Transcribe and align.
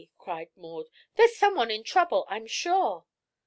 cried 0.17 0.49
Maud; 0.55 0.87
"there's 1.15 1.37
someone 1.37 1.69
in 1.69 1.83
trouble, 1.83 2.25
I'm 2.27 2.47
sure." 2.47 3.05